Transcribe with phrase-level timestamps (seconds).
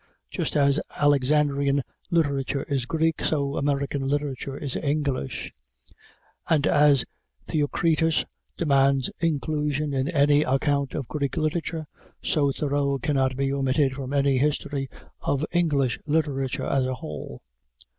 [0.31, 5.51] Just as Alexandrian literature is Greek, so American literature is English;
[6.49, 7.05] and as
[7.45, 8.25] Theocritus
[8.57, 11.85] demands inclusion in any account of Greek literature,
[12.19, 17.39] so Thoreau cannot be omitted from any history of English literature as a whole.